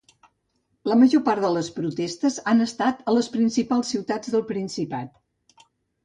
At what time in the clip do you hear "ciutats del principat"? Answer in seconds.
3.97-5.13